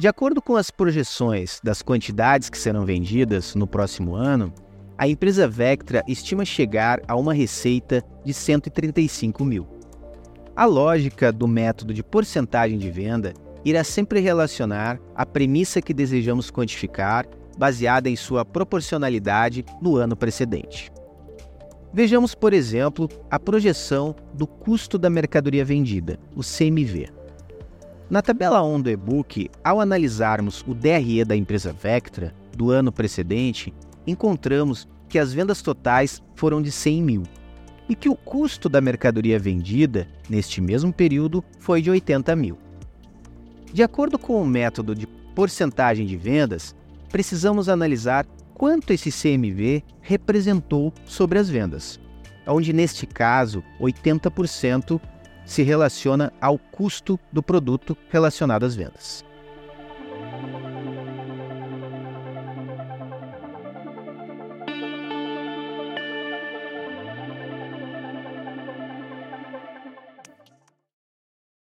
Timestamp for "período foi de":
40.92-41.88